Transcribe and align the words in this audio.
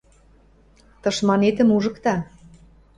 Тышманетӹм 1.01 1.69
ужыкта. 1.75 2.15